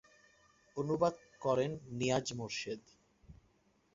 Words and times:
অনুবাদ 0.77 1.15
করেন 1.41 1.71
নিয়াজ 1.99 2.25
মোরশেদ। 2.37 2.81